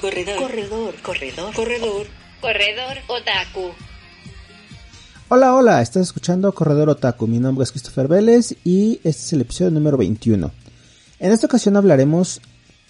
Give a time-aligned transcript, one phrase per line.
[0.00, 2.06] Corredor, corredor, corredor, corredor,
[2.40, 3.72] corredor otaku.
[5.28, 7.26] Hola, hola, estás escuchando Corredor Otaku.
[7.26, 10.50] Mi nombre es Christopher Vélez y este es el episodio número 21.
[11.18, 12.40] En esta ocasión hablaremos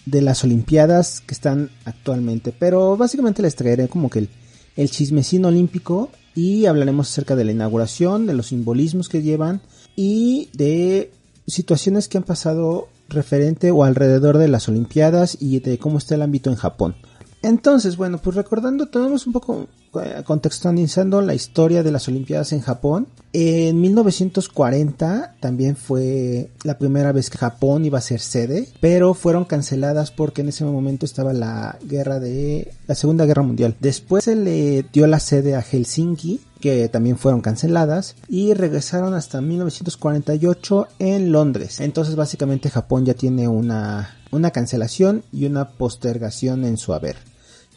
[0.05, 4.29] de las Olimpiadas que están actualmente, pero básicamente les traeré como que el,
[4.75, 9.61] el chismecino olímpico y hablaremos acerca de la inauguración, de los simbolismos que llevan
[9.95, 11.11] y de
[11.47, 16.21] situaciones que han pasado referente o alrededor de las Olimpiadas y de cómo está el
[16.21, 16.95] ámbito en Japón.
[17.41, 19.67] Entonces, bueno, pues recordando, tenemos un poco
[20.01, 23.07] eh, contextualizando la historia de las Olimpiadas en Japón.
[23.31, 29.45] En 1940 también fue la primera vez que Japón iba a ser sede, pero fueron
[29.45, 33.75] canceladas porque en ese momento estaba la guerra de la Segunda Guerra Mundial.
[33.79, 39.39] Después se le dio la sede a Helsinki, que también fueron canceladas y regresaron hasta
[39.41, 41.79] 1948 en Londres.
[41.79, 47.28] Entonces básicamente Japón ya tiene una una cancelación y una postergación en su haber.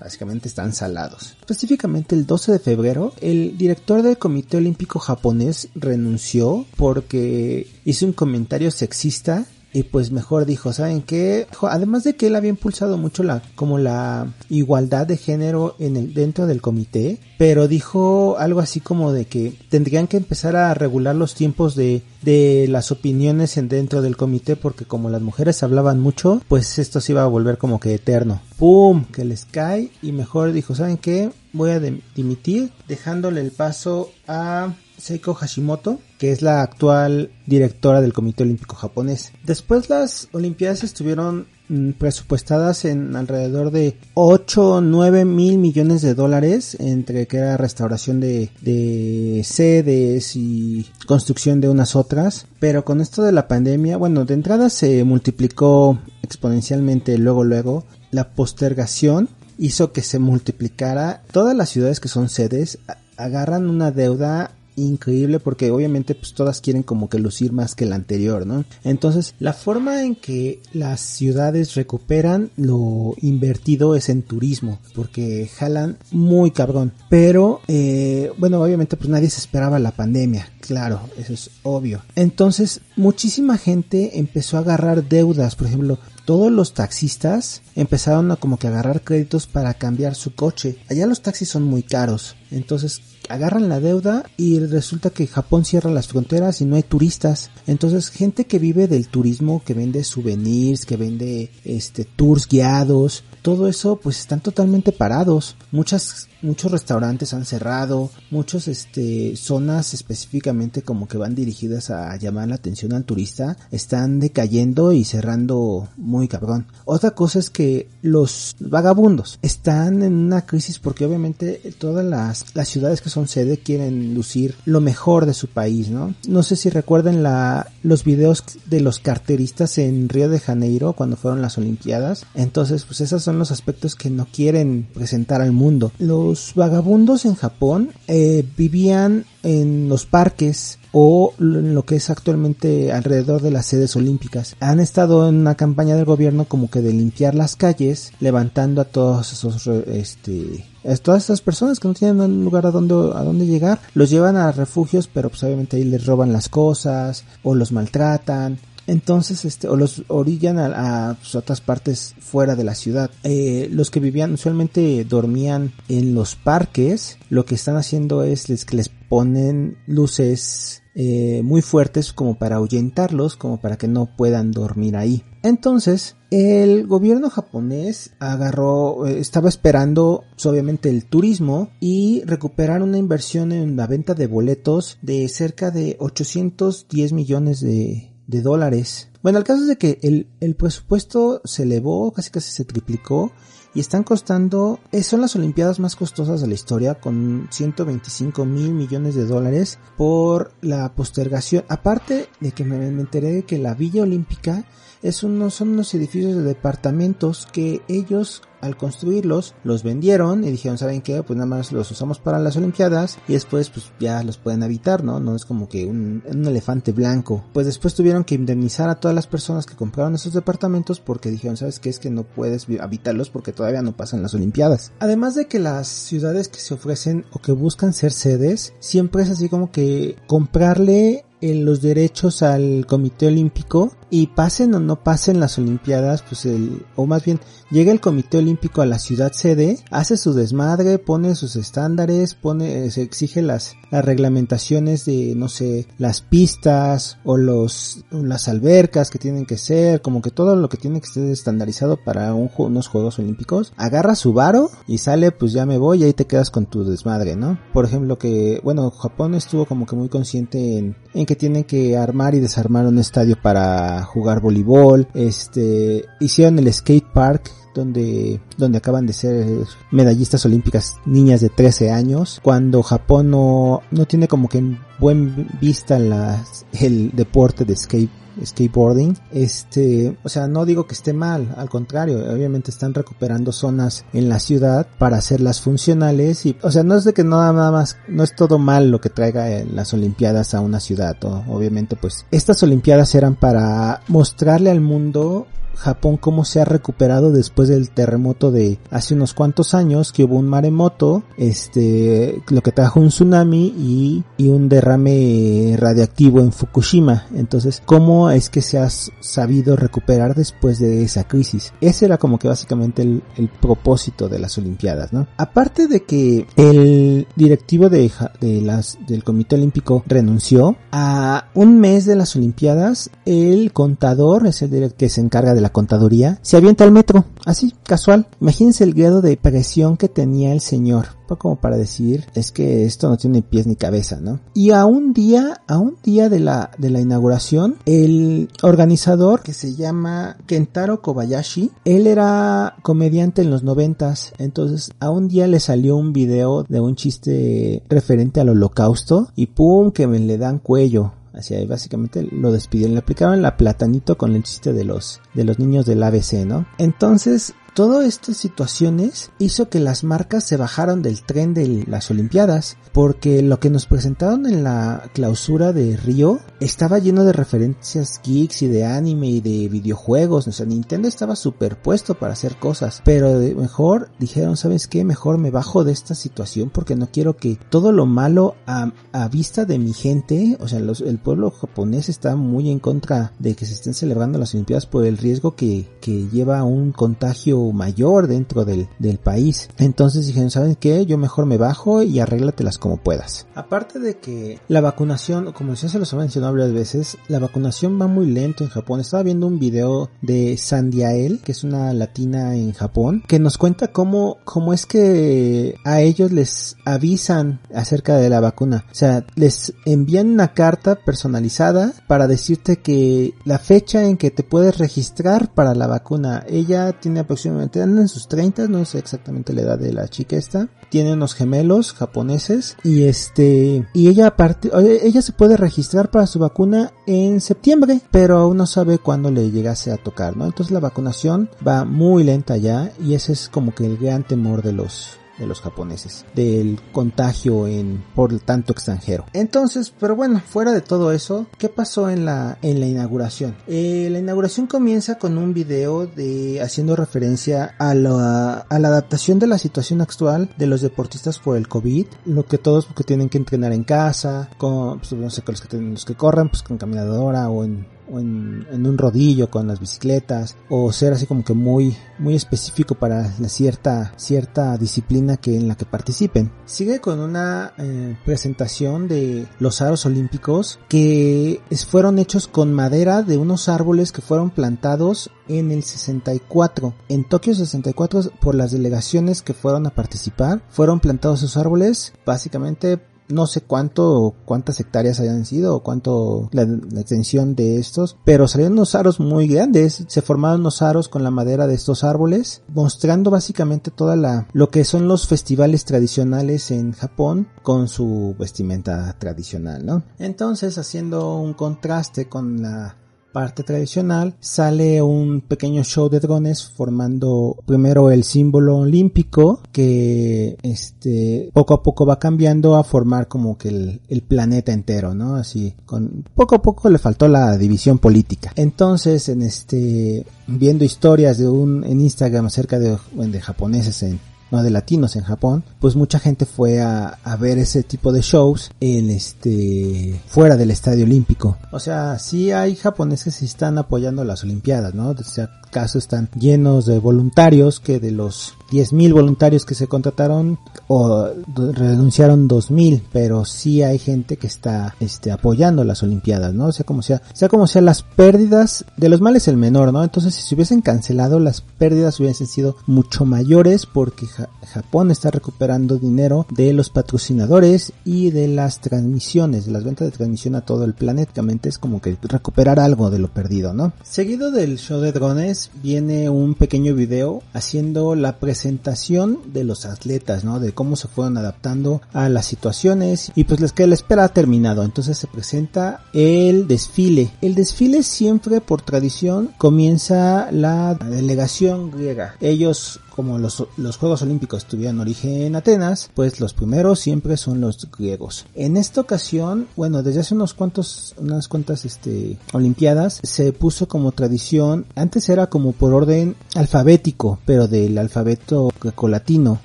[0.02, 1.36] Básicamente están salados.
[1.40, 8.12] Específicamente el 12 de febrero, el director del Comité Olímpico japonés renunció porque hizo un
[8.12, 11.46] comentario sexista y pues mejor dijo, ¿saben qué?
[11.62, 16.14] Además de que él había impulsado mucho la como la igualdad de género en el
[16.14, 21.14] dentro del comité, pero dijo algo así como de que tendrían que empezar a regular
[21.14, 26.00] los tiempos de de las opiniones en dentro del comité porque como las mujeres hablaban
[26.00, 28.40] mucho, pues esto se iba a volver como que eterno.
[28.56, 29.04] ¡Pum!
[29.06, 31.30] Que les cae y mejor dijo, ¿saben qué?
[31.52, 38.12] Voy a dimitir dejándole el paso a Seiko Hashimoto, que es la actual directora del
[38.12, 39.32] Comité Olímpico japonés.
[39.44, 46.14] Después las Olimpiadas estuvieron mm, presupuestadas en alrededor de 8 o 9 mil millones de
[46.14, 53.00] dólares entre que era restauración de, de sedes y construcción de unas otras pero con
[53.00, 59.92] esto de la pandemia bueno de entrada se multiplicó exponencialmente luego luego la postergación hizo
[59.92, 62.78] que se multiplicara todas las ciudades que son sedes
[63.16, 67.96] agarran una deuda increíble porque obviamente pues todas quieren como que lucir más que la
[67.96, 68.64] anterior, ¿no?
[68.84, 75.98] Entonces la forma en que las ciudades recuperan lo invertido es en turismo porque jalan
[76.10, 81.50] muy cabrón, pero eh, bueno obviamente pues nadie se esperaba la pandemia, claro, eso es
[81.62, 82.02] obvio.
[82.14, 88.56] Entonces muchísima gente empezó a agarrar deudas, por ejemplo todos los taxistas empezaron a como
[88.56, 90.78] que agarrar créditos para cambiar su coche.
[90.88, 95.90] Allá los taxis son muy caros, entonces agarran la deuda y resulta que Japón cierra
[95.90, 97.50] las fronteras y no hay turistas.
[97.66, 103.68] Entonces, gente que vive del turismo, que vende souvenirs, que vende este tours guiados, todo
[103.68, 105.56] eso pues están totalmente parados.
[105.70, 112.48] Muchas muchos restaurantes han cerrado, muchos este zonas específicamente como que van dirigidas a llamar
[112.48, 116.66] la atención al turista están decayendo y cerrando muy cabrón.
[116.84, 122.68] Otra cosa es que los vagabundos están en una crisis porque obviamente todas las, las
[122.68, 126.14] ciudades que son sede quieren lucir lo mejor de su país, ¿no?
[126.26, 131.16] No sé si recuerden la, los videos de los carteristas en Río de Janeiro cuando
[131.16, 132.26] fueron las Olimpiadas.
[132.34, 135.92] Entonces, pues esos son los aspectos que no quieren presentar al mundo.
[135.98, 142.92] Los vagabundos en Japón eh, vivían en los parques o en lo que es actualmente
[142.92, 144.56] alrededor de las sedes olímpicas.
[144.60, 148.84] Han estado en una campaña del gobierno como que de limpiar las calles, levantando a
[148.84, 153.22] todos esos este a todas estas personas que no tienen un lugar a donde a
[153.22, 157.54] dónde llegar, los llevan a refugios, pero pues obviamente ahí les roban las cosas o
[157.54, 163.10] los maltratan entonces, este, o los orillan a, pues, otras partes fuera de la ciudad.
[163.22, 167.18] Eh, los que vivían usualmente dormían en los parques.
[167.28, 172.56] Lo que están haciendo es les, que les ponen luces eh, muy fuertes como para
[172.56, 175.24] ahuyentarlos, como para que no puedan dormir ahí.
[175.42, 183.52] Entonces, el gobierno japonés agarró, eh, estaba esperando obviamente el turismo y recuperar una inversión
[183.52, 189.10] en la venta de boletos de cerca de 810 millones de, de dólares.
[189.22, 193.30] Bueno, el caso es de que el, el presupuesto se elevó, casi casi se triplicó
[193.74, 198.74] y están costando, eh, son las Olimpiadas más costosas de la historia con 125 mil
[198.74, 201.64] millones de dólares por la postergación.
[201.68, 204.64] Aparte de que me, me enteré de que la Villa Olímpica
[205.02, 210.78] es unos, son unos edificios de departamentos que ellos al construirlos los vendieron y dijeron,
[210.78, 211.24] ¿saben qué?
[211.24, 215.02] Pues nada más los usamos para las Olimpiadas y después pues ya los pueden habitar,
[215.02, 215.18] ¿no?
[215.18, 217.44] No es como que un, un elefante blanco.
[217.52, 221.56] Pues después tuvieron que indemnizar a todas las personas que compraron esos departamentos porque dijeron,
[221.56, 221.90] ¿sabes qué?
[221.90, 224.92] Es que no puedes habitarlos porque todavía no pasan las Olimpiadas.
[225.00, 229.30] Además de que las ciudades que se ofrecen o que buscan ser sedes, siempre es
[229.30, 235.40] así como que comprarle en los derechos al Comité Olímpico y pasen o no pasen
[235.40, 239.78] las Olimpiadas, pues el, o más bien, llega el Comité Olímpico a la ciudad sede,
[239.90, 245.86] hace su desmadre, pone sus estándares, pone, se exige las, las reglamentaciones de, no sé,
[245.96, 250.76] las pistas o los, las albercas que tienen que ser, como que todo lo que
[250.76, 255.54] tiene que ser estandarizado para un, unos Juegos Olímpicos, agarra su varo y sale, pues
[255.54, 257.58] ya me voy y ahí te quedas con tu desmadre, ¿no?
[257.72, 261.96] Por ejemplo que, bueno, Japón estuvo como que muy consciente en, en que tienen que
[261.96, 268.78] armar y desarmar un estadio para jugar voleibol, este, hicieron el skate park donde, donde
[268.78, 274.48] acaban de ser medallistas olímpicas niñas de 13 años, cuando Japón no, no tiene como
[274.48, 280.86] que en buen vista las, el deporte de skate skateboarding, este, o sea, no digo
[280.86, 286.46] que esté mal, al contrario, obviamente están recuperando zonas en la ciudad para hacerlas funcionales
[286.46, 289.00] y, o sea, no es de que nada, nada más, no es todo mal lo
[289.00, 294.70] que traiga las Olimpiadas a una ciudad, o, obviamente pues estas Olimpiadas eran para mostrarle
[294.70, 295.46] al mundo
[295.76, 300.36] Japón cómo se ha recuperado después del terremoto de hace unos cuantos años que hubo
[300.36, 307.26] un maremoto, este, lo que trajo un tsunami y, y un derrame radiactivo en Fukushima.
[307.34, 311.72] Entonces, ¿cómo es que se ha sabido recuperar después de esa crisis?
[311.80, 315.26] Ese era como que básicamente el, el propósito de las Olimpiadas, ¿no?
[315.36, 318.10] Aparte de que el directivo de,
[318.40, 324.62] de las, del Comité Olímpico renunció, a un mes de las Olimpiadas, el contador es
[324.62, 328.26] el que se encarga de la contaduría, se avienta al metro, así, casual.
[328.40, 331.06] Imagínense el grado de presión que tenía el señor,
[331.38, 334.40] como para decir, es que esto no tiene pies ni cabeza, ¿no?
[334.54, 339.54] Y a un día, a un día de la, de la inauguración, el organizador, que
[339.54, 345.60] se llama Kentaro Kobayashi, él era comediante en los noventas, entonces a un día le
[345.60, 350.58] salió un video de un chiste referente al holocausto, y pum, que me le dan
[350.58, 351.12] cuello.
[351.32, 355.44] Así ahí básicamente lo despidieron, le aplicaron la platanito con el chiste de los, de
[355.44, 356.66] los niños del ABC, ¿no?
[356.78, 362.76] Entonces, Todas estas situaciones hizo que las marcas se bajaron del tren de las Olimpiadas,
[362.92, 368.60] porque lo que nos presentaron en la clausura de Río estaba lleno de referencias geeks
[368.60, 373.38] y de anime y de videojuegos, o sea, Nintendo estaba superpuesto para hacer cosas, pero
[373.38, 375.02] de mejor dijeron, ¿sabes qué?
[375.02, 378.92] Mejor me bajo de esta situación porque no quiero que todo lo malo a,
[379.30, 383.54] vista de mi gente, o sea, los, el pueblo japonés está muy en contra de
[383.54, 388.26] que se estén celebrando las Olimpiadas por el riesgo que, que lleva un contagio mayor
[388.26, 389.68] dentro del, del país.
[389.78, 391.06] Entonces dijeron, ¿saben qué?
[391.06, 393.46] Yo mejor me bajo y arréglatelas como puedas.
[393.54, 398.00] Aparte de que la vacunación, como ya se los he mencionado varias veces, la vacunación
[398.00, 399.00] va muy lento en Japón.
[399.00, 403.88] Estaba viendo un video de Sandiael, que es una latina en Japón, que nos cuenta
[403.88, 408.84] cómo, cómo es que a ellos les avisan acerca de la vacuna.
[408.90, 414.42] O sea, les envían una carta personalizada para decirte que la fecha en que te
[414.42, 416.44] puedes registrar para la vacuna.
[416.48, 420.36] Ella tiene aproximadamente anda en sus 30, no sé exactamente la edad de la chica
[420.36, 420.68] esta.
[420.90, 424.70] Tiene unos gemelos japoneses y este y ella aparte
[425.02, 429.50] ella se puede registrar para su vacuna en septiembre, pero aún no sabe cuándo le
[429.50, 430.46] llegase a tocar, ¿no?
[430.46, 434.62] Entonces la vacunación va muy lenta ya y ese es como que el gran temor
[434.62, 439.26] de los de los japoneses, del contagio en por tanto extranjero.
[439.32, 443.56] Entonces, pero bueno, fuera de todo eso, ¿qué pasó en la en la inauguración?
[443.66, 449.38] Eh, la inauguración comienza con un video de haciendo referencia a la, a la adaptación
[449.38, 453.28] de la situación actual de los deportistas por el COVID, lo que todos porque tienen
[453.28, 456.78] que entrenar en casa, con pues, no sé, los que los que corren pues con
[456.78, 461.54] caminadora o en o en, un rodillo con las bicicletas o ser así como que
[461.54, 466.50] muy muy específico para la cierta cierta disciplina que en la que participen.
[466.64, 473.36] Sigue con una eh, presentación de los aros olímpicos que fueron hechos con madera de
[473.36, 479.54] unos árboles que fueron plantados en el 64 en Tokio 64 por las delegaciones que
[479.54, 483.00] fueron a participar fueron plantados esos árboles básicamente
[483.32, 488.74] no sé cuánto, cuántas hectáreas hayan sido o cuánto la, extensión de estos, pero salieron
[488.74, 493.30] unos aros muy grandes, se formaron unos aros con la madera de estos árboles, mostrando
[493.30, 499.84] básicamente toda la, lo que son los festivales tradicionales en Japón con su vestimenta tradicional,
[499.84, 500.04] ¿no?
[500.18, 502.96] Entonces, haciendo un contraste con la
[503.32, 511.50] parte tradicional, sale un pequeño show de drones formando primero el símbolo olímpico que este
[511.52, 515.36] poco a poco va cambiando a formar como que el, el planeta entero, ¿no?
[515.36, 518.52] Así, con poco a poco le faltó la división política.
[518.56, 524.20] Entonces, en este viendo historias de un en Instagram acerca de, de japoneses en
[524.52, 528.20] no de latinos en Japón, pues mucha gente fue a, a, ver ese tipo de
[528.20, 531.56] shows en este fuera del estadio olímpico.
[531.72, 535.10] O sea, sí hay japoneses que están apoyando las olimpiadas, ¿no?
[535.10, 540.58] O sea, caso están llenos de voluntarios que de los 10.000 voluntarios que se contrataron
[540.86, 546.70] o renunciaron 2.000, pero sí hay gente que está este, apoyando las Olimpiadas, ¿no?
[546.72, 550.02] Sea, como sea, sea como sea, las pérdidas de los males el menor, ¿no?
[550.02, 555.30] Entonces, si se hubiesen cancelado, las pérdidas hubiesen sido mucho mayores porque ja Japón está
[555.30, 560.62] recuperando dinero de los patrocinadores y de las transmisiones, de las ventas de transmisión a
[560.62, 561.42] todo el planeta.
[561.64, 563.92] Es como que recuperar algo de lo perdido, ¿no?
[564.02, 570.44] Seguido del show de drones viene un pequeño video haciendo la presentación de los atletas,
[570.44, 570.60] ¿no?
[570.60, 574.28] De cómo se fueron adaptando a las situaciones y pues les que la espera ha
[574.28, 574.82] terminado.
[574.82, 577.30] Entonces se presenta el desfile.
[577.40, 582.36] El desfile siempre por tradición comienza la delegación griega.
[582.40, 587.60] Ellos como los, los, Juegos Olímpicos tuvieron origen en Atenas, pues los primeros siempre son
[587.60, 588.46] los griegos.
[588.54, 594.12] En esta ocasión, bueno, desde hace unos cuantos, unas cuantas, este, Olimpiadas, se puso como
[594.12, 599.60] tradición, antes era como por orden alfabético, pero del alfabeto grecolatino,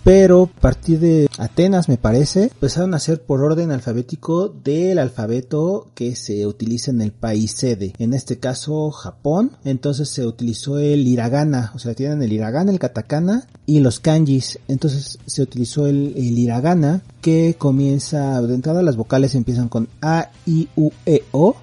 [0.04, 5.88] pero a partir de Atenas, me parece, empezaron a ser por orden alfabético del alfabeto
[5.94, 7.94] que se utiliza en el país sede.
[8.00, 12.80] En este caso, Japón, entonces se utilizó el hiragana, o sea, tienen el hiragana, el
[12.80, 14.60] katakana, y los kanjis.
[14.68, 20.68] Entonces se utilizó el, hiragana que comienza, de entrada las vocales empiezan con A, I,
[20.76, 21.56] U, E, O.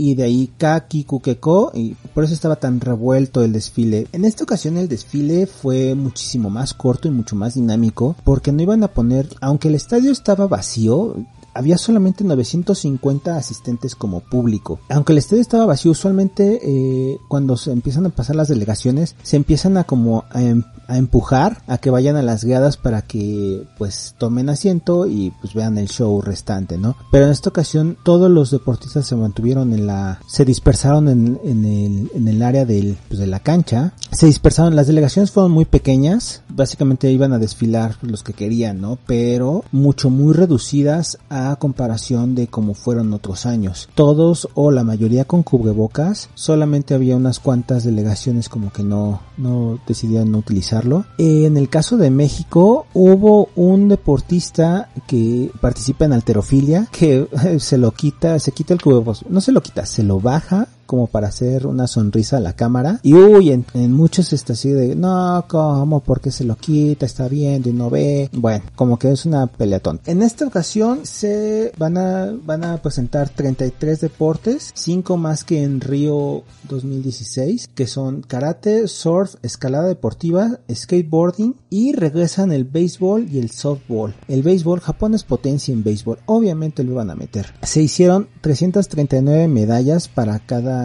[0.00, 1.72] Y de ahí Ka, Ki, Ku, Ke, Ko.
[1.74, 4.06] Y por eso estaba tan revuelto el desfile.
[4.12, 8.14] En esta ocasión el desfile fue muchísimo más corto y mucho más dinámico.
[8.22, 11.16] Porque no iban a poner, aunque el estadio estaba vacío,
[11.58, 14.78] había solamente 950 asistentes como público.
[14.88, 19.36] Aunque el estadio estaba vacío, usualmente eh, cuando se empiezan a pasar las delegaciones, se
[19.36, 23.66] empiezan a como a, em, a, empujar a que vayan a las gradas para que
[23.76, 26.96] pues tomen asiento y pues vean el show restante, ¿no?
[27.10, 31.64] Pero en esta ocasión todos los deportistas se mantuvieron en la, se dispersaron en, en
[31.64, 35.64] el, en el área del, pues, de la cancha, se dispersaron, las delegaciones fueron muy
[35.64, 38.98] pequeñas, básicamente iban a desfilar los que querían, ¿no?
[39.06, 43.88] Pero mucho muy reducidas a comparación de como fueron otros años.
[43.94, 49.78] Todos o la mayoría con cubrebocas, solamente había unas cuantas delegaciones como que no, no
[49.86, 51.04] decidieron no utilizarlo.
[51.18, 57.28] En el caso de México hubo un deportista que participa en alterofilia que
[57.58, 61.06] se lo quita, se quita el cubrebocas, no se lo quita, se lo baja como
[61.06, 62.98] para hacer una sonrisa a la cámara.
[63.02, 66.00] Y uy, en, muchos está así de, no, ¿cómo?
[66.00, 67.04] porque se lo quita?
[67.04, 68.30] Está viendo y no ve.
[68.32, 70.00] Bueno, como que es una peleatón.
[70.06, 75.82] En esta ocasión se van a, van a presentar 33 deportes, 5 más que en
[75.82, 83.50] Río 2016, que son karate, surf, escalada deportiva, skateboarding y regresan el béisbol y el
[83.50, 84.14] softball.
[84.26, 87.52] El béisbol, Japón es potencia en béisbol, obviamente lo van a meter.
[87.62, 90.77] Se hicieron 339 medallas para cada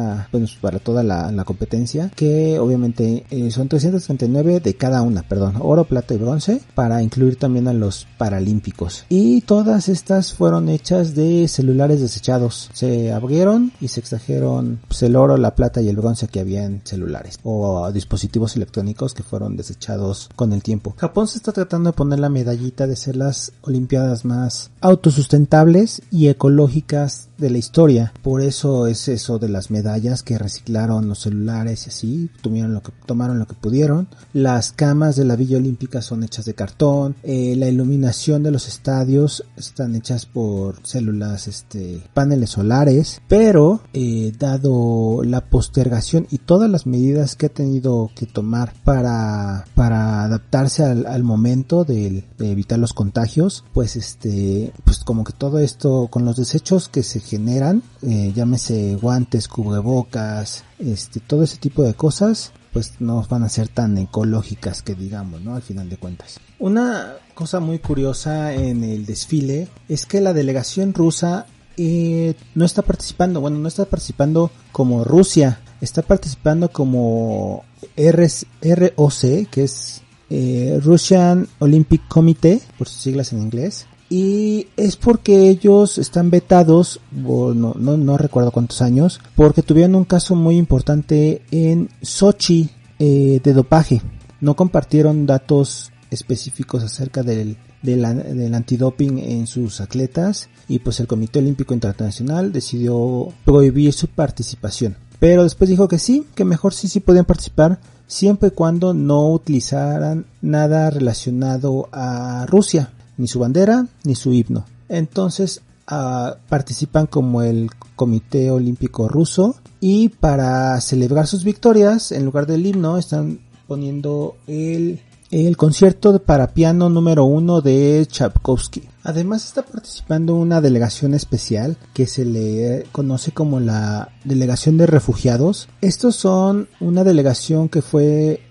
[0.62, 6.14] para toda la, competencia, que obviamente eh, son 339 de cada una, perdón, oro, plata
[6.14, 9.06] y bronce, para incluir también a los paralímpicos.
[9.10, 12.70] Y todas estas fueron hechas de celulares desechados.
[12.74, 16.64] Se abrieron y se extrajeron pues, el oro, la plata y el bronce que había
[16.64, 20.96] en celulares o dispositivos electrónicos que fueron desechados con el tiempo.
[20.98, 26.28] Japón se está tratando de poner la medallita de ser las olimpiadas más autosustentables y
[26.28, 28.14] ecológicas de la historia.
[28.22, 29.83] Por eso es eso de las medallas
[30.24, 34.08] que reciclaron los celulares y así, tuvieron lo que, tomaron lo que pudieron.
[34.34, 37.16] Las camas de la Villa Olímpica son hechas de cartón.
[37.24, 43.22] Eh, la iluminación de los estadios están hechas por células, este, paneles solares.
[43.28, 49.66] Pero, eh, dado la postergación y todas las medidas que ha tenido que tomar para,
[49.76, 55.60] para adaptarse al, al momento de, evitar los contagios, pues este, pues como que todo
[55.60, 61.84] esto con los desechos que se generan, eh, llámese guantes, cubrebocas, este, todo ese tipo
[61.84, 65.56] de cosas, pues no van a ser tan ecológicas que digamos, ¿no?
[65.56, 66.40] Al final de cuentas.
[66.60, 72.84] Una cosa muy curiosa en el desfile es que la delegación rusa eh, no está
[72.84, 77.64] participando, bueno, no está participando como Rusia, está participando como
[77.98, 85.50] ROC, que es eh, Russian Olympic Committee, por sus siglas en inglés, y es porque
[85.50, 91.42] ellos están vetados, no, no, no, recuerdo cuántos años, porque tuvieron un caso muy importante
[91.50, 94.04] en Sochi eh, de dopaje.
[94.40, 98.04] No compartieron datos específicos acerca del, del,
[98.38, 104.96] del, antidoping en sus atletas y pues el Comité Olímpico Internacional decidió prohibir su participación.
[105.18, 109.32] Pero después dijo que sí, que mejor sí sí podían participar siempre y cuando no
[109.32, 112.92] utilizaran nada relacionado a Rusia,
[113.24, 114.66] ni su bandera ni su himno.
[114.90, 122.48] Entonces uh, participan como el Comité Olímpico Ruso y para celebrar sus victorias, en lugar
[122.48, 125.00] del himno, están poniendo el
[125.32, 128.84] el concierto para piano número uno de Tchaikovsky.
[129.02, 135.70] Además está participando una delegación especial que se le conoce como la Delegación de Refugiados.
[135.82, 138.42] Estos son una delegación que fue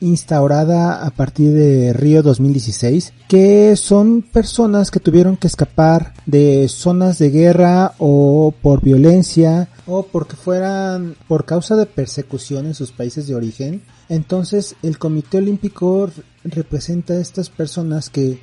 [0.00, 7.18] instaurada a partir de Río 2016, que son personas que tuvieron que escapar de zonas
[7.18, 13.26] de guerra o por violencia o porque fueran por causa de persecución en sus países
[13.26, 13.82] de origen.
[14.08, 16.10] Entonces el Comité Olímpico
[16.44, 18.40] representa a estas personas que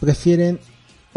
[0.00, 0.58] prefieren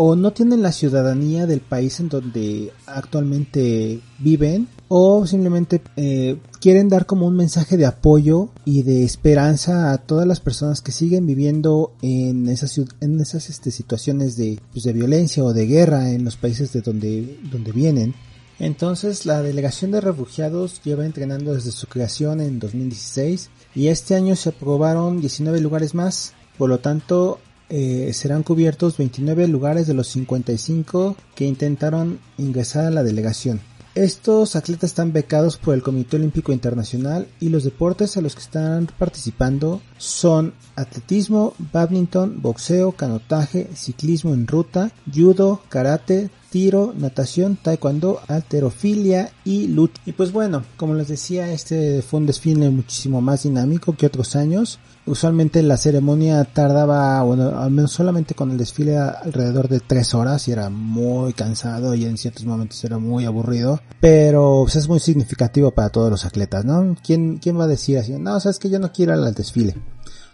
[0.01, 6.87] o no tienen la ciudadanía del país en donde actualmente viven o simplemente eh, quieren
[6.87, 11.25] dar como un mensaje de apoyo y de esperanza a todas las personas que siguen
[11.25, 16.23] viviendo en esas en esas este, situaciones de, pues, de violencia o de guerra en
[16.23, 18.15] los países de donde donde vienen.
[18.57, 24.37] Entonces la delegación de refugiados lleva entrenando desde su creación en 2016 y este año
[24.37, 27.39] se aprobaron 19 lugares más, por lo tanto
[27.69, 33.61] eh, serán cubiertos 29 lugares de los 55 que intentaron ingresar a la delegación.
[33.95, 38.41] Estos atletas están becados por el Comité Olímpico Internacional y los deportes a los que
[38.41, 48.21] están participando son atletismo, badminton, boxeo, canotaje, ciclismo en ruta, judo, karate, tiro, natación, taekwondo,
[48.27, 50.01] alterofilia y lucha.
[50.05, 54.35] Y pues bueno, como les decía, este fue un desfile muchísimo más dinámico que otros
[54.35, 54.79] años.
[55.09, 60.47] Usualmente la ceremonia tardaba, bueno, al menos solamente con el desfile alrededor de tres horas
[60.47, 63.81] y era muy cansado y en ciertos momentos era muy aburrido.
[63.99, 66.95] Pero pues, es muy significativo para todos los atletas, ¿no?
[67.03, 68.13] ¿Quién, quién va a decir así?
[68.19, 69.75] No, sabes que yo no quiero ir al desfile.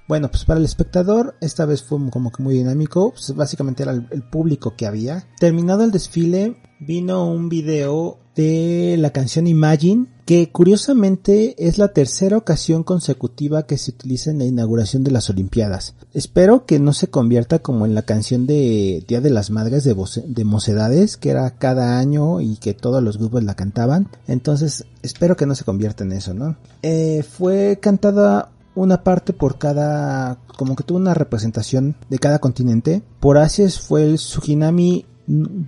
[0.10, 3.93] Bueno, pues para el espectador esta vez fue como que muy dinámico, pues básicamente era
[3.93, 5.26] el, público que había.
[5.39, 12.36] Terminado el desfile, vino un video de la canción Imagine, que curiosamente es la tercera
[12.36, 15.94] ocasión consecutiva que se utiliza en la inauguración de las Olimpiadas.
[16.14, 19.96] Espero que no se convierta como en la canción de Día de las Madres de,
[20.28, 24.10] de Mocedades, que era cada año y que todos los grupos la cantaban.
[24.28, 26.58] Entonces, espero que no se convierta en eso, ¿no?
[26.82, 33.04] Eh, fue cantada una parte por cada, como que tuvo una representación de cada continente.
[33.20, 35.06] Por Asia fue el Suginami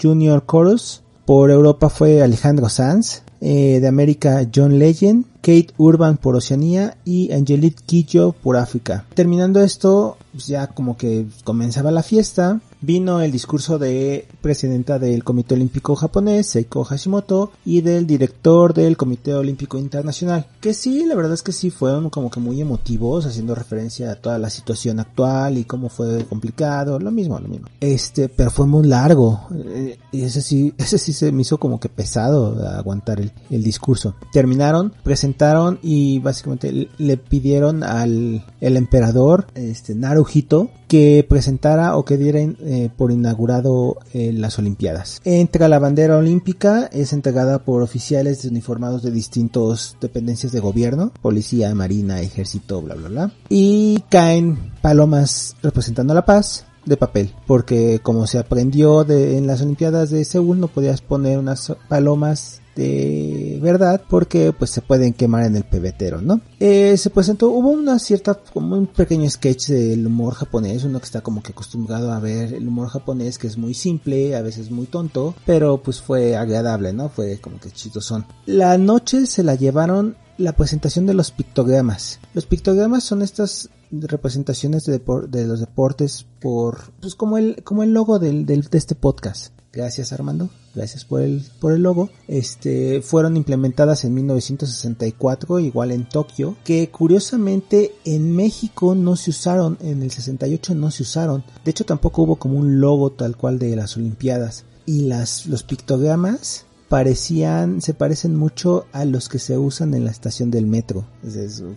[0.02, 6.36] Junior Chorus, por Europa fue Alejandro Sanz, eh, de América John Legend, Kate Urban por
[6.36, 9.06] Oceanía y Angelique Quillo por África.
[9.13, 15.23] Terminando esto, pues ya como que comenzaba la fiesta, vino el discurso de presidenta del
[15.23, 21.15] Comité Olímpico japonés, Seiko Hashimoto, y del director del Comité Olímpico Internacional, que sí, la
[21.15, 25.00] verdad es que sí fueron como que muy emotivos, haciendo referencia a toda la situación
[25.00, 27.67] actual y cómo fue complicado, lo mismo, lo mismo.
[27.80, 31.80] Este, pero fue muy largo, eh, y ese sí, ese sí se me hizo como
[31.80, 34.15] que pesado aguantar el, el discurso.
[34.31, 42.17] Terminaron, presentaron y básicamente le pidieron al el emperador, este, Naruhito, que presentara o que
[42.17, 45.21] diera eh, por inaugurado eh, las Olimpiadas.
[45.25, 51.73] Entra la bandera olímpica, es entregada por oficiales uniformados de distintos dependencias de gobierno, policía,
[51.75, 53.31] marina, ejército, bla bla bla.
[53.49, 59.61] Y caen palomas representando la paz de papel, porque como se aprendió de, en las
[59.61, 65.45] Olimpiadas de Seúl no podías poner unas palomas de verdad porque pues se pueden quemar
[65.45, 66.41] en el pebetero, ¿no?
[66.59, 71.05] Eh, se presentó, hubo una cierta, como un pequeño sketch del humor japonés, uno que
[71.05, 74.69] está como que acostumbrado a ver el humor japonés que es muy simple, a veces
[74.69, 77.09] muy tonto, pero pues fue agradable, ¿no?
[77.09, 82.19] Fue como que son La noche se la llevaron la presentación de los pictogramas.
[82.35, 87.93] Los pictogramas son estas representaciones de, de los deportes por, pues como el, como el
[87.93, 89.57] logo del, del, de este podcast.
[89.77, 92.09] Gracias Armando, gracias por el, por el logo.
[92.27, 99.77] Este, fueron implementadas en 1964, igual en Tokio, que curiosamente en México no se usaron,
[99.81, 101.43] en el 68 no se usaron.
[101.63, 104.65] De hecho tampoco hubo como un logo tal cual de las Olimpiadas.
[104.87, 110.11] Y las, los pictogramas parecían, se parecen mucho a los que se usan en la
[110.11, 111.05] estación del metro.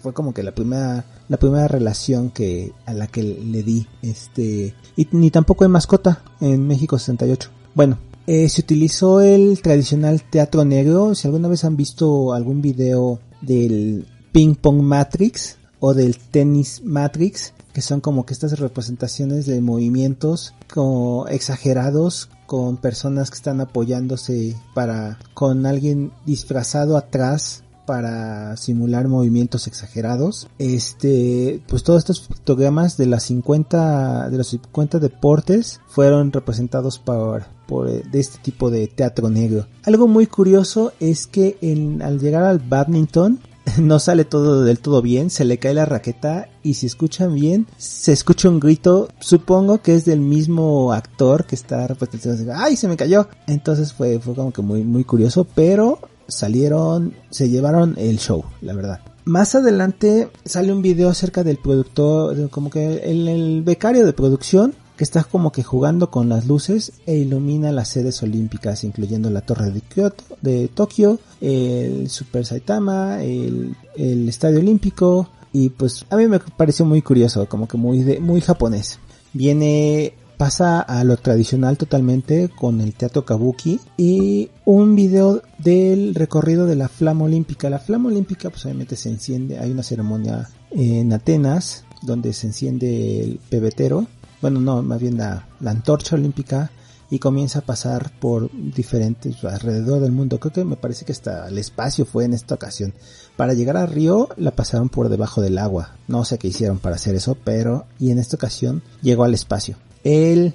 [0.01, 4.75] fue como que la primera, la primera relación que, a la que le di, este,
[4.97, 7.60] y ni tampoco hay mascota en México 68.
[7.75, 11.15] Bueno, eh, se utilizó el tradicional teatro negro.
[11.15, 17.55] Si alguna vez han visto algún video del Ping Pong Matrix o del Tennis Matrix,
[17.73, 24.57] que son como que estas representaciones de movimientos como exagerados con personas que están apoyándose
[24.75, 30.47] para con alguien disfrazado atrás para simular movimientos exagerados.
[30.61, 37.47] Este, pues todos estos fotogramas de las 50 de los 50 deportes fueron representados por
[37.67, 39.67] por eh, de este tipo de teatro negro.
[39.83, 43.41] Algo muy curioso es que en, al llegar al badminton
[43.81, 47.67] no sale todo del todo bien, se le cae la raqueta y si escuchan bien,
[47.77, 52.87] se escucha un grito, supongo que es del mismo actor que está representando, ¡ay, se
[52.87, 53.27] me cayó!
[53.49, 55.99] Entonces fue, fue como que muy, muy curioso, pero
[56.31, 59.01] salieron, se llevaron el show, la verdad.
[59.25, 65.05] Más adelante sale un video acerca del productor, como que el, becario de producción que
[65.05, 69.71] está como que jugando con las luces e ilumina las sedes olímpicas, incluyendo la Torre
[69.71, 76.27] de Kyoto, de Tokio, el Super Saitama, el, el Estadio Olímpico, y pues a mí
[76.27, 78.99] me pareció muy curioso, como que muy de, muy japonés.
[79.33, 86.65] Viene pasa a lo tradicional totalmente con el teatro kabuki y un video del recorrido
[86.65, 87.69] de la flama olímpica.
[87.69, 93.21] La flama olímpica pues obviamente se enciende, hay una ceremonia en Atenas donde se enciende
[93.21, 94.07] el pebetero
[94.41, 96.71] bueno, no, más bien la, antorcha olímpica
[97.11, 100.39] y comienza a pasar por diferentes alrededor del mundo.
[100.39, 102.95] Creo que me parece que hasta el espacio fue en esta ocasión.
[103.37, 105.97] Para llegar a Río la pasaron por debajo del agua.
[106.07, 109.77] No sé qué hicieron para hacer eso, pero y en esta ocasión llegó al espacio.
[110.05, 110.55] Él,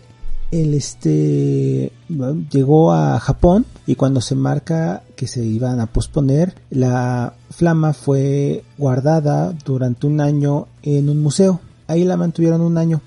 [0.52, 1.91] él este
[2.50, 8.63] llegó a Japón y cuando se marca que se iban a posponer, la flama fue
[8.78, 11.60] guardada durante un año en un museo.
[11.88, 13.02] Ahí la mantuvieron un año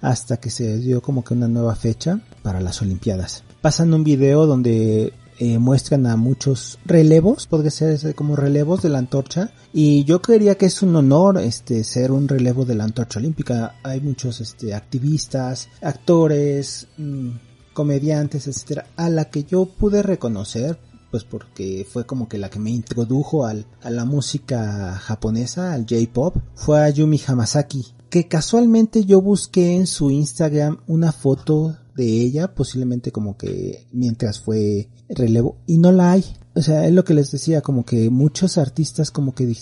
[0.00, 3.42] hasta que se dio como que una nueva fecha para las Olimpiadas.
[3.60, 8.98] Pasan un video donde eh, muestran a muchos relevos, podría ser como relevos de la
[8.98, 13.18] antorcha y yo creería que es un honor este ser un relevo de la antorcha
[13.18, 13.74] olímpica.
[13.82, 17.30] Hay muchos este activistas, actores, mm,
[17.72, 20.78] comediantes, etcétera, a la que yo pude reconocer
[21.10, 25.84] pues porque fue como que la que me introdujo al, a la música japonesa, al
[25.84, 32.04] J-pop, fue a Yumi Hamasaki, que casualmente yo busqué en su Instagram una foto de
[32.04, 36.24] ella, posiblemente como que mientras fue relevo, y no la hay.
[36.54, 39.54] O sea, es lo que les decía, como que muchos artistas como que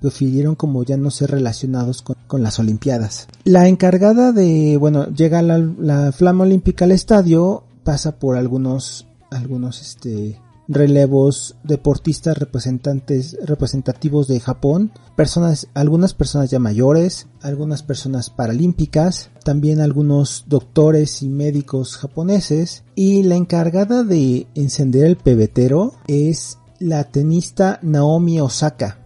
[0.00, 3.26] prefirieron como ya no ser relacionados con, con las Olimpiadas.
[3.44, 9.80] La encargada de, bueno, llega la, la flama olímpica al estadio, pasa por algunos, algunos
[9.80, 19.30] este, relevos deportistas representantes representativos de Japón, personas algunas personas ya mayores, algunas personas paralímpicas,
[19.44, 27.04] también algunos doctores y médicos japoneses y la encargada de encender el pebetero es la
[27.04, 28.98] tenista Naomi Osaka.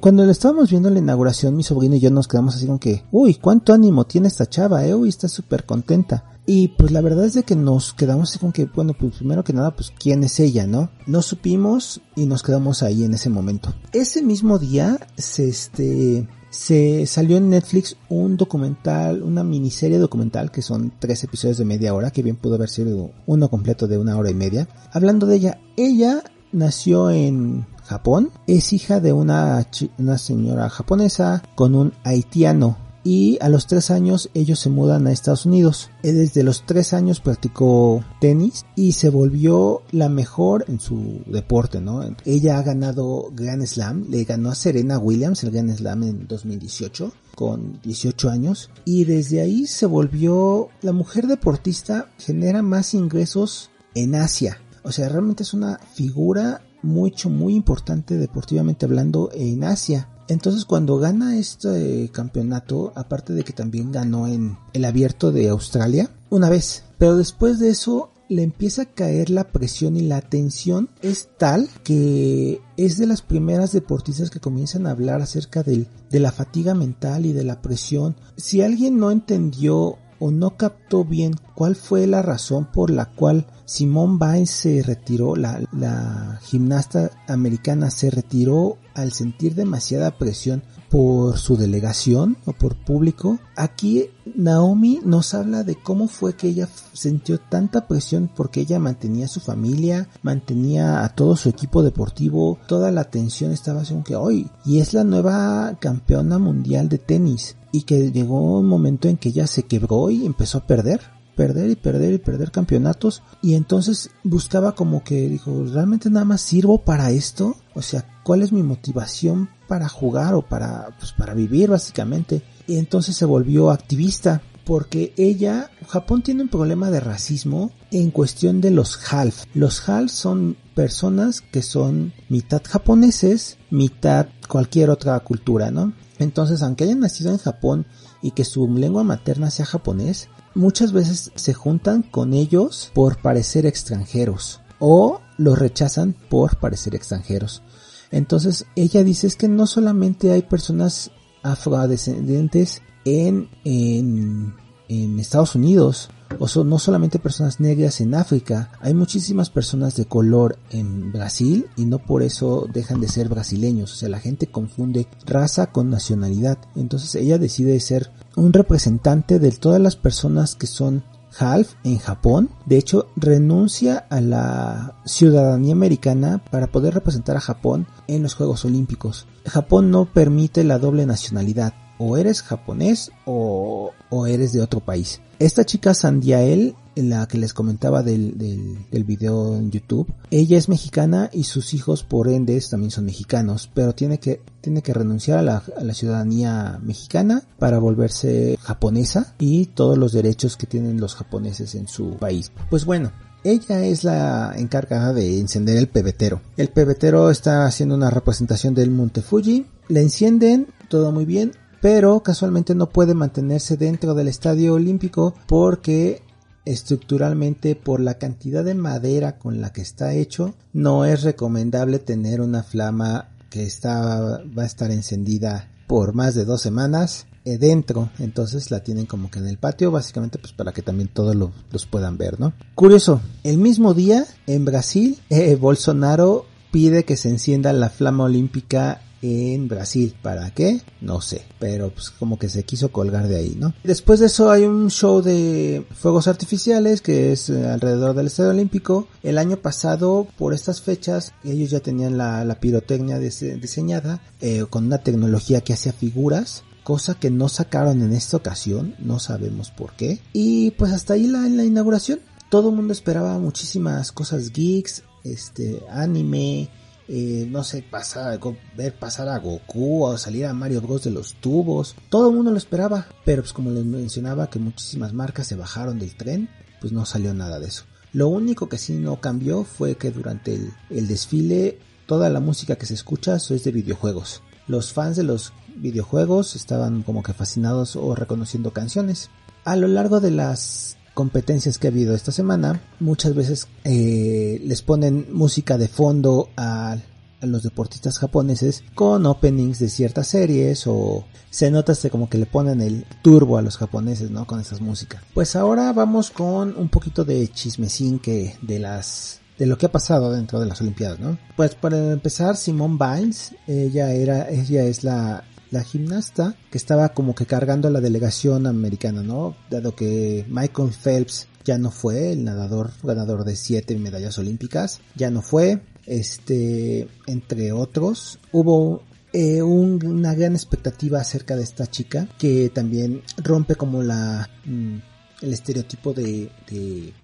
[0.00, 3.04] Cuando le estábamos viendo la inauguración, mi sobrino y yo nos quedamos así como que,
[3.10, 6.24] uy, cuánto ánimo tiene esta chava, eh, uy, está súper contenta.
[6.54, 9.54] Y pues la verdad es de que nos quedamos con que, bueno, pues primero que
[9.54, 10.90] nada, pues quién es ella, ¿no?
[11.06, 13.72] No supimos y nos quedamos ahí en ese momento.
[13.94, 20.60] Ese mismo día se este se salió en Netflix un documental, una miniserie documental que
[20.60, 24.18] son tres episodios de media hora, que bien pudo haber sido uno completo de una
[24.18, 25.58] hora y media, hablando de ella.
[25.78, 33.38] Ella nació en Japón, es hija de una, una señora japonesa con un haitiano y
[33.40, 35.90] a los tres años ellos se mudan a Estados Unidos.
[36.02, 42.02] Desde los tres años practicó tenis y se volvió la mejor en su deporte, ¿no?
[42.24, 47.12] Ella ha ganado Grand Slam, le ganó a Serena Williams el Grand Slam en 2018
[47.34, 54.14] con 18 años y desde ahí se volvió la mujer deportista genera más ingresos en
[54.14, 54.58] Asia.
[54.82, 60.08] O sea, realmente es una figura mucho, muy importante deportivamente hablando en Asia.
[60.28, 66.10] Entonces cuando gana este campeonato, aparte de que también ganó en el abierto de Australia,
[66.30, 70.88] una vez, pero después de eso le empieza a caer la presión y la tensión
[71.02, 76.32] es tal que es de las primeras deportistas que comienzan a hablar acerca de la
[76.32, 78.16] fatiga mental y de la presión.
[78.36, 83.48] Si alguien no entendió o no captó bien cuál fue la razón por la cual
[83.64, 91.38] Simone Biles se retiró, la, la gimnasta americana se retiró al sentir demasiada presión por
[91.38, 93.40] su delegación o por público.
[93.56, 99.24] Aquí Naomi nos habla de cómo fue que ella sintió tanta presión porque ella mantenía
[99.24, 104.14] a su familia, mantenía a todo su equipo deportivo, toda la atención estaba así que
[104.14, 109.16] hoy y es la nueva campeona mundial de tenis y que llegó un momento en
[109.16, 111.00] que ella se quebró y empezó a perder
[111.34, 113.22] perder y perder y perder campeonatos.
[113.40, 118.42] Y entonces buscaba como que dijo realmente nada más sirvo para esto o sea cuál
[118.42, 123.70] es mi motivación para jugar o para pues para vivir básicamente y entonces se volvió
[123.70, 129.88] activista porque ella Japón tiene un problema de racismo en cuestión de los half los
[129.88, 137.00] half son personas que son mitad japoneses mitad cualquier otra cultura no entonces aunque hayan
[137.00, 137.86] nacido en Japón
[138.22, 143.66] y que su lengua materna sea japonés muchas veces se juntan con ellos por parecer
[143.66, 147.62] extranjeros o los rechazan por parecer extranjeros.
[148.10, 151.10] Entonces ella dice es que no solamente hay personas
[151.42, 154.54] afrodescendientes en, en,
[154.88, 160.06] en Estados Unidos, o son no solamente personas negras en África, hay muchísimas personas de
[160.06, 164.46] color en Brasil y no por eso dejan de ser brasileños, o sea, la gente
[164.46, 166.58] confunde raza con nacionalidad.
[166.74, 171.04] Entonces ella decide ser un representante de todas las personas que son
[171.38, 172.50] half en Japón.
[172.66, 178.64] De hecho, renuncia a la ciudadanía americana para poder representar a Japón en los Juegos
[178.64, 179.26] Olímpicos.
[179.46, 181.74] Japón no permite la doble nacionalidad.
[181.98, 185.20] O eres japonés o, o eres de otro país.
[185.42, 191.30] Esta chica Sandiael, la que les comentaba del, del, video en YouTube, ella es mexicana
[191.32, 195.42] y sus hijos por ende también son mexicanos, pero tiene que, tiene que renunciar a
[195.42, 201.16] la, a la ciudadanía mexicana para volverse japonesa y todos los derechos que tienen los
[201.16, 202.52] japoneses en su país.
[202.70, 203.10] Pues bueno,
[203.42, 206.40] ella es la encargada de encender el pebetero.
[206.56, 209.66] El pebetero está haciendo una representación del Monte Fuji.
[209.88, 211.50] Le encienden, todo muy bien
[211.82, 216.22] pero casualmente no puede mantenerse dentro del estadio olímpico porque
[216.64, 222.40] estructuralmente por la cantidad de madera con la que está hecho no es recomendable tener
[222.40, 228.10] una flama que está va a estar encendida por más de dos semanas eh, dentro.
[228.20, 231.86] Entonces la tienen como que en el patio básicamente pues para que también todos los
[231.86, 237.72] puedan ver no curioso el mismo día en Brasil eh, Bolsonaro pide que se encienda
[237.72, 240.14] la flama olímpica en Brasil.
[240.20, 240.82] ¿Para qué?
[241.00, 243.72] No sé, pero pues como que se quiso colgar de ahí, ¿no?
[243.84, 248.50] Después de eso hay un show de fuegos artificiales que es eh, alrededor del Estadio
[248.50, 249.06] Olímpico.
[249.22, 254.98] El año pasado, por estas fechas, ellos ya tenían la, pirotecnia diseñada eh, con una
[254.98, 260.20] tecnología que hacía figuras cosa que no sacaron en esta ocasión, no sabemos por qué.
[260.32, 262.20] Y pues hasta ahí la, la inauguración.
[262.50, 266.68] Todo el mundo esperaba muchísimas cosas geeks, este, anime,
[267.12, 268.40] no sé, pasar,
[268.74, 271.94] ver pasar a Goku o salir a Mario Bros de los tubos.
[272.08, 275.98] Todo el mundo lo esperaba, pero pues como les mencionaba que muchísimas marcas se bajaron
[275.98, 276.48] del tren,
[276.80, 277.84] pues no salió nada de eso.
[278.14, 282.76] Lo único que sí no cambió fue que durante el, el desfile toda la música
[282.76, 284.42] que se escucha es de videojuegos.
[284.66, 289.28] Los fans de los videojuegos estaban como que fascinados o reconociendo canciones.
[289.64, 294.82] A lo largo de las competencias que ha habido esta semana, muchas veces eh, les
[294.82, 296.96] ponen música de fondo a,
[297.40, 302.80] los deportistas japoneses con openings de ciertas series o se nota como que le ponen
[302.80, 304.46] el turbo a los japoneses, ¿no?
[304.46, 305.22] Con esas músicas.
[305.34, 309.92] Pues ahora vamos con un poquito de chismecín que de las de lo que ha
[309.92, 311.36] pasado dentro de las Olimpiadas, ¿no?
[311.56, 317.34] Pues para empezar, Simone Biles, ella era, ella es la la gimnasta que estaba como
[317.34, 319.56] que cargando a la delegación americana, ¿no?
[319.70, 325.30] Dado que Michael Phelps ya no fue el nadador ganador de siete medallas olímpicas, ya
[325.30, 332.68] no fue, este, entre otros, hubo eh, una gran expectativa acerca de esta chica que
[332.68, 334.96] también rompe como la mm,
[335.40, 336.50] el estereotipo de,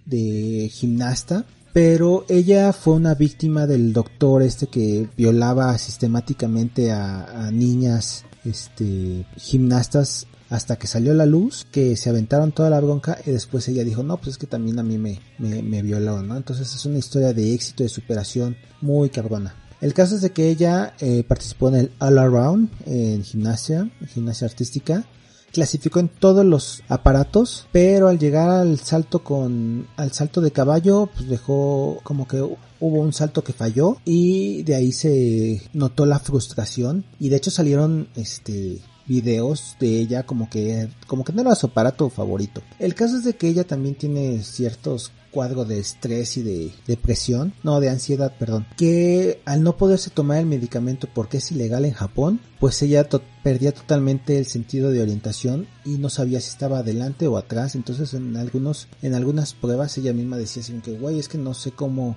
[0.07, 7.51] de, gimnasta pero ella fue una víctima del doctor este que violaba sistemáticamente a, a
[7.51, 13.31] niñas este, gimnastas hasta que salió la luz, que se aventaron toda la bronca y
[13.31, 16.37] después ella dijo, no, pues es que también a mí me, me, violó, ¿no?
[16.37, 19.55] Entonces es una historia de éxito, de superación muy cabrona.
[19.81, 24.47] El caso es de que ella eh, participó en el All Around en gimnasia, gimnasia
[24.47, 25.05] artística,
[25.53, 31.09] clasificó en todos los aparatos, pero al llegar al salto con al salto de caballo,
[31.15, 36.19] pues dejó como que hubo un salto que falló y de ahí se notó la
[36.19, 37.05] frustración.
[37.19, 41.67] Y de hecho salieron este videos de ella como que como que no era su
[41.67, 42.63] aparato favorito.
[42.79, 47.53] El caso es de que ella también tiene ciertos cuadros de estrés y de depresión,
[47.63, 51.93] no de ansiedad, perdón, que al no poderse tomar el medicamento porque es ilegal en
[51.93, 53.09] Japón, pues ella
[53.43, 58.15] perdía totalmente el sentido de orientación y no sabía si estaba adelante o atrás, entonces
[58.15, 61.73] en algunos en algunas pruebas ella misma decía así que güey, es que no sé
[61.73, 62.17] cómo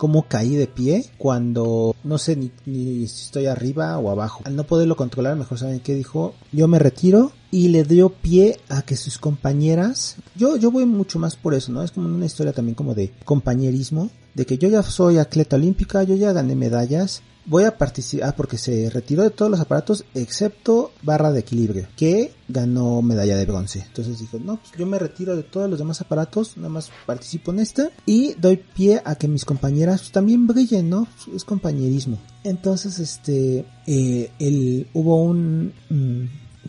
[0.00, 4.40] cómo caí de pie cuando no sé ni, ni, si estoy arriba o abajo.
[4.46, 6.32] Al no poderlo controlar, mejor saben qué dijo.
[6.52, 11.18] Yo me retiro y le dio pie a que sus compañeras, yo, yo voy mucho
[11.18, 11.82] más por eso, ¿no?
[11.82, 16.02] Es como una historia también como de compañerismo, de que yo ya soy atleta olímpica,
[16.02, 20.92] yo ya gané medallas, voy a participar porque se retiró de todos los aparatos excepto
[21.02, 23.84] barra de equilibrio que ganó medalla de bronce.
[23.86, 27.52] Entonces dijo no pues yo me retiro de todos los demás aparatos nada más participo
[27.52, 32.18] en esta y doy pie a que mis compañeras también brillen no es compañerismo.
[32.44, 35.72] Entonces este eh, el, hubo un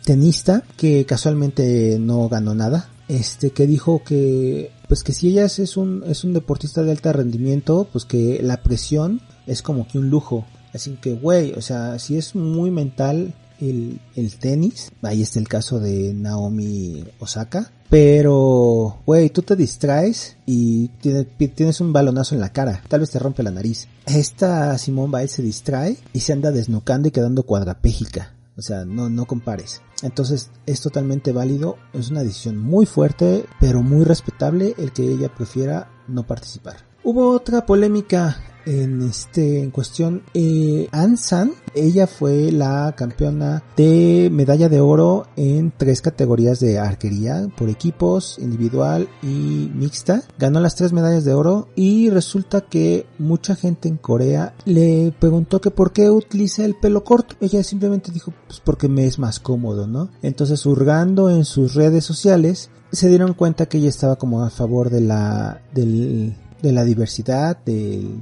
[0.04, 5.76] tenista que casualmente no ganó nada este que dijo que pues que si ella es
[5.76, 10.08] un es un deportista de alto rendimiento pues que la presión es como que un
[10.08, 15.38] lujo Así que, güey, o sea, si es muy mental el, el tenis, ahí está
[15.38, 22.40] el caso de Naomi Osaka, pero, güey, tú te distraes y tienes un balonazo en
[22.40, 23.86] la cara, tal vez te rompe la nariz.
[24.06, 28.34] Esta Simón Baez se distrae y se anda desnucando y quedando cuadrapégica.
[28.56, 29.82] O sea, no, no compares.
[30.02, 35.28] Entonces es totalmente válido, es una decisión muy fuerte, pero muy respetable el que ella
[35.34, 36.76] prefiera no participar.
[37.04, 44.68] Hubo otra polémica en este en cuestión eh, San ella fue la campeona de medalla
[44.68, 50.22] de oro en tres categorías de arquería por equipos individual y mixta.
[50.38, 55.60] Ganó las tres medallas de oro y resulta que mucha gente en Corea le preguntó
[55.60, 57.36] que por qué utiliza el pelo corto.
[57.40, 62.04] Ella simplemente dijo pues porque me es más cómodo no entonces hurgando en sus redes
[62.04, 66.84] sociales se dieron cuenta que ella estaba como a favor de la del de la
[66.84, 68.20] diversidad del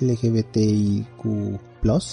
[0.00, 1.06] LGBTIQ+,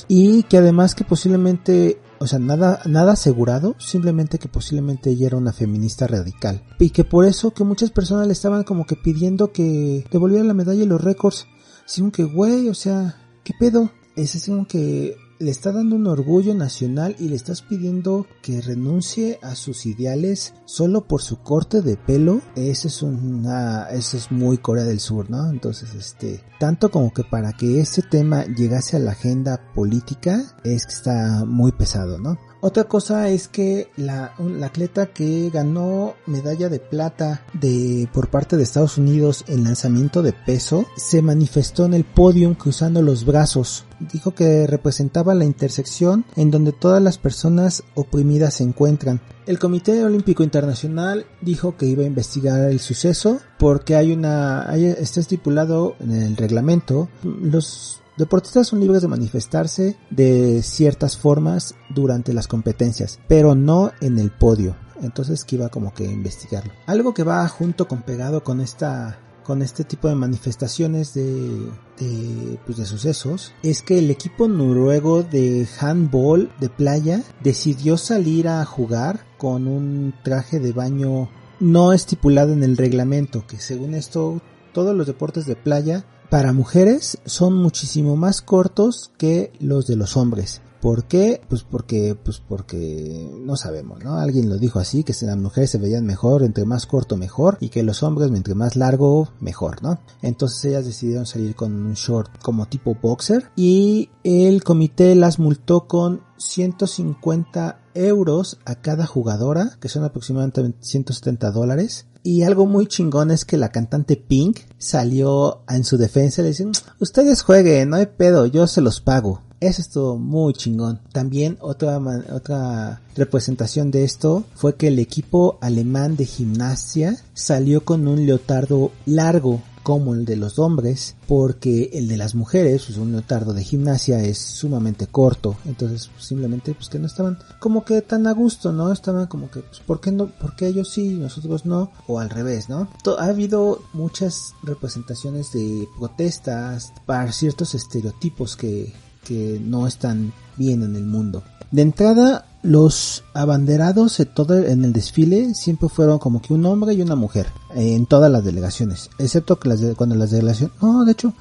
[0.08, 5.38] y que además que posiblemente o sea, nada, nada asegurado, simplemente que posiblemente ella era
[5.38, 6.62] una feminista radical.
[6.78, 10.54] Y que por eso que muchas personas le estaban como que pidiendo que devolviera la
[10.54, 11.48] medalla y los récords.
[11.86, 13.90] Sino que, güey, o sea, ¿qué pedo?
[14.16, 19.40] Es como que le está dando un orgullo nacional y le estás pidiendo que renuncie
[19.42, 24.58] a sus ideales solo por su corte de pelo, eso es una, eso es muy
[24.58, 25.50] Corea del Sur, ¿no?
[25.50, 30.86] Entonces, este, tanto como que para que este tema llegase a la agenda política, es
[30.86, 32.38] que está muy pesado, ¿no?
[32.62, 38.64] Otra cosa es que la, atleta que ganó medalla de plata de por parte de
[38.64, 43.86] Estados Unidos en lanzamiento de peso se manifestó en el podium cruzando los brazos.
[44.12, 49.22] Dijo que representaba la intersección en donde todas las personas oprimidas se encuentran.
[49.46, 54.86] El Comité Olímpico Internacional dijo que iba a investigar el suceso porque hay una hay,
[54.86, 62.34] está estipulado en el reglamento los Deportistas son libres de manifestarse de ciertas formas durante
[62.34, 64.76] las competencias, pero no en el podio.
[65.02, 66.74] Entonces que iba como que a investigarlo.
[66.86, 72.60] Algo que va junto con pegado con esta con este tipo de manifestaciones de, de,
[72.66, 78.66] pues de sucesos es que el equipo noruego de handball de playa decidió salir a
[78.66, 81.30] jugar con un traje de baño
[81.62, 87.18] no estipulado en el reglamento que según esto todos los deportes de playa para mujeres
[87.26, 90.62] son muchísimo más cortos que los de los hombres.
[90.82, 91.42] ¿Por qué?
[91.50, 94.18] Pues porque, pues porque no sabemos, ¿no?
[94.18, 97.68] Alguien lo dijo así, que las mujeres se veían mejor, entre más corto mejor, y
[97.68, 100.00] que los hombres, entre más largo, mejor, ¿no?
[100.22, 105.86] Entonces ellas decidieron salir con un short como tipo boxer, y el comité las multó
[105.86, 113.32] con 150 euros a cada jugadora, que son aproximadamente 170 dólares, y algo muy chingón
[113.32, 117.96] es que la cantante Pink salió en su defensa y le dicen, ustedes jueguen, no
[117.96, 119.42] hay pedo, yo se los pago.
[119.60, 121.00] Eso estuvo muy chingón.
[121.12, 122.00] También otra,
[122.32, 128.92] otra representación de esto fue que el equipo alemán de gimnasia salió con un leotardo
[129.08, 133.64] largo como el de los hombres, porque el de las mujeres, pues un leotardo de
[133.64, 138.34] gimnasia es sumamente corto, entonces pues, simplemente pues que no estaban como que tan a
[138.34, 138.92] gusto, ¿no?
[138.92, 140.28] Estaban como que, pues ¿por qué no?
[140.28, 141.92] ¿Por qué ellos sí, nosotros no?
[142.06, 142.88] O al revés, ¿no?
[143.18, 150.96] Ha habido muchas representaciones de protestas para ciertos estereotipos que, que no están bien en
[150.98, 151.42] el mundo.
[151.72, 156.94] De entrada, los abanderados en, todo, en el desfile siempre fueron como que un hombre
[156.94, 161.12] y una mujer en todas las delegaciones, excepto que las cuando las delegaciones, no, de
[161.14, 161.34] hecho,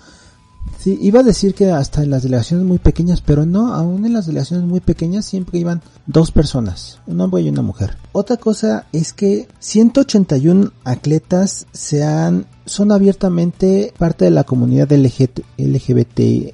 [0.78, 4.12] Sí, iba a decir que hasta en las delegaciones muy pequeñas, pero no, aún en
[4.12, 7.96] las delegaciones muy pequeñas siempre iban dos personas, un hombre y una mujer.
[8.12, 16.52] Otra cosa es que 181 atletas se han son abiertamente parte de la comunidad LGBTI+.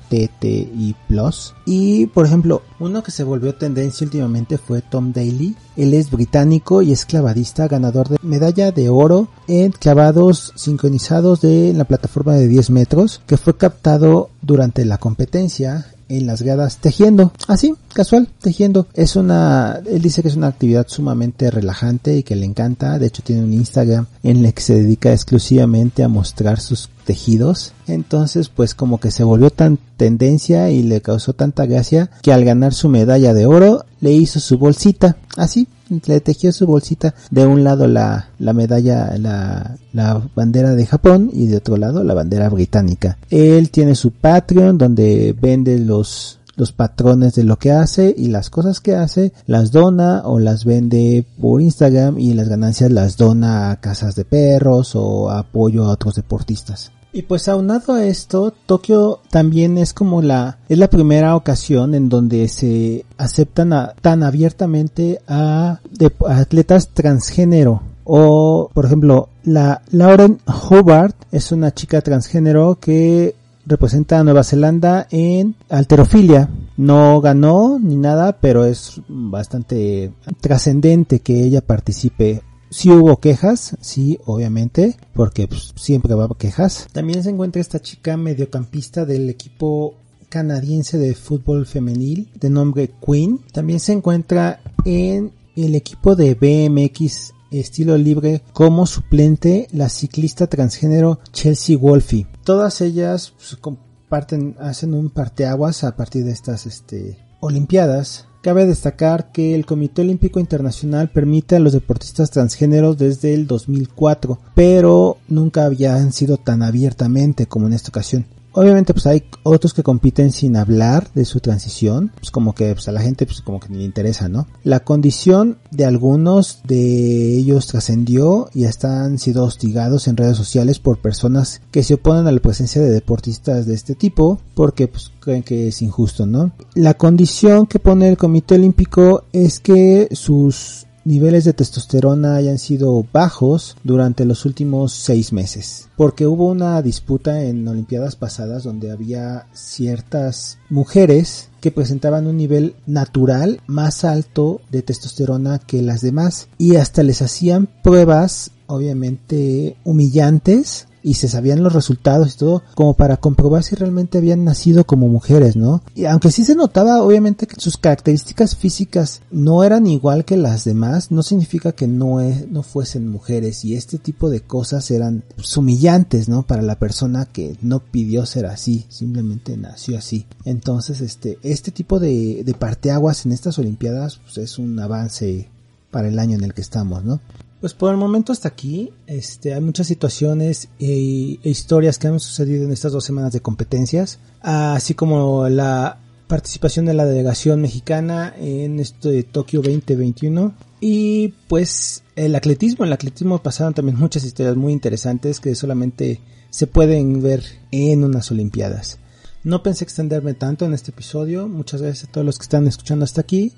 [1.66, 5.56] Y, por ejemplo, uno que se volvió tendencia últimamente fue Tom Daly.
[5.76, 11.72] Él es británico y es clavadista, ganador de medalla de oro en clavados sincronizados de
[11.74, 17.32] la plataforma de 10 metros, que fue captado durante la competencia en las gradas tejiendo,
[17.48, 18.86] así, casual, tejiendo.
[18.94, 22.98] Es una, él dice que es una actividad sumamente relajante y que le encanta.
[22.98, 27.72] De hecho tiene un Instagram en el que se dedica exclusivamente a mostrar sus tejidos.
[27.86, 32.44] Entonces, pues como que se volvió tan tendencia y le causó tanta gracia que al
[32.44, 35.66] ganar su medalla de oro le hizo su bolsita, así,
[36.04, 41.30] le tejió su bolsita de un lado la, la medalla, la, la bandera de Japón
[41.32, 43.16] y de otro lado la bandera británica.
[43.30, 48.48] Él tiene su Patreon donde vende los los patrones de lo que hace y las
[48.48, 53.72] cosas que hace las dona o las vende por Instagram y las ganancias las dona
[53.72, 56.92] a casas de perros o apoyo a otros deportistas.
[57.16, 62.08] Y pues aunado a esto, Tokio también es como la, es la primera ocasión en
[62.08, 65.78] donde se aceptan tan abiertamente a,
[66.26, 67.82] atletas transgénero.
[68.02, 75.06] O, por ejemplo, la Lauren Hobart es una chica transgénero que representa a Nueva Zelanda
[75.08, 76.48] en alterofilia.
[76.76, 80.10] No ganó ni nada, pero es bastante
[80.40, 82.42] trascendente que ella participe
[82.74, 86.88] si hubo quejas, sí, obviamente, porque pues, siempre va quejas.
[86.90, 89.94] También se encuentra esta chica mediocampista del equipo
[90.28, 93.38] canadiense de fútbol femenil de nombre Queen.
[93.52, 101.20] También se encuentra en el equipo de BMX estilo libre como suplente la ciclista transgénero
[101.30, 102.26] Chelsea Wolfie.
[102.42, 109.32] Todas ellas pues, comparten, hacen un parteaguas a partir de estas este, Olimpiadas Cabe destacar
[109.32, 115.64] que el Comité Olímpico Internacional permite a los deportistas transgéneros desde el 2004, pero nunca
[115.64, 118.26] habían sido tan abiertamente como en esta ocasión.
[118.54, 122.88] Obviamente pues hay otros que compiten sin hablar de su transición, pues como que pues
[122.88, 124.46] a la gente pues como que ni le interesa, ¿no?
[124.62, 130.98] La condición de algunos de ellos trascendió y han sido hostigados en redes sociales por
[130.98, 135.42] personas que se oponen a la presencia de deportistas de este tipo porque pues creen
[135.42, 136.52] que es injusto, ¿no?
[136.74, 143.04] La condición que pone el Comité Olímpico es que sus niveles de testosterona hayan sido
[143.12, 145.88] bajos durante los últimos seis meses.
[145.96, 152.74] Porque hubo una disputa en Olimpiadas pasadas donde había ciertas mujeres que presentaban un nivel
[152.86, 160.86] natural más alto de testosterona que las demás y hasta les hacían pruebas obviamente humillantes
[161.04, 165.06] y se sabían los resultados y todo como para comprobar si realmente habían nacido como
[165.06, 165.82] mujeres, ¿no?
[165.94, 170.64] Y aunque sí se notaba obviamente que sus características físicas no eran igual que las
[170.64, 175.54] demás, no significa que no, no fuesen mujeres y este tipo de cosas eran pues,
[175.56, 176.42] humillantes, ¿no?
[176.42, 180.26] Para la persona que no pidió ser así, simplemente nació así.
[180.46, 185.50] Entonces, este, este tipo de, de parteaguas en estas Olimpiadas pues, es un avance
[185.90, 187.20] para el año en el que estamos, ¿no?
[187.64, 192.66] Pues por el momento hasta aquí, este, hay muchas situaciones e, historias que han sucedido
[192.66, 198.80] en estas dos semanas de competencias, así como la participación de la delegación mexicana en
[198.80, 200.52] esto de Tokio 2021
[200.82, 206.20] y pues el atletismo, en el atletismo pasaron también muchas historias muy interesantes que solamente
[206.50, 208.98] se pueden ver en unas olimpiadas.
[209.42, 213.06] No pensé extenderme tanto en este episodio, muchas gracias a todos los que están escuchando
[213.06, 213.54] hasta aquí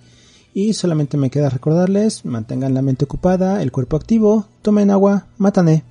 [0.56, 5.84] y solamente me queda recordarles, mantengan la mente ocupada, el cuerpo activo, tomen agua, matané.